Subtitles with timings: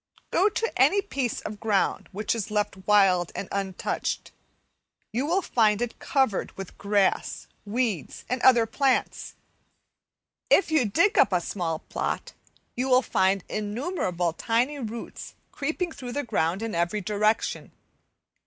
[0.31, 4.31] Go to any piece of ground which is left wild and untouched
[5.11, 9.35] you will find it covered with grass weeds, and other plants;
[10.49, 12.33] if you dig up a small plot
[12.75, 17.71] you will find innumerable tiny roots creeping through the ground in every direction.